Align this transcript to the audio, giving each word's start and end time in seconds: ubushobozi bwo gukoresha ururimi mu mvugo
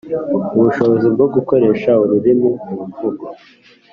ubushobozi 0.57 1.07
bwo 1.13 1.27
gukoresha 1.35 1.91
ururimi 2.03 2.49
mu 2.67 2.79
mvugo 2.89 3.25